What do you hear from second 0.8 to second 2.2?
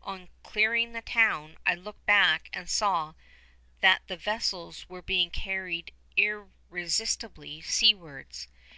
the town, I looked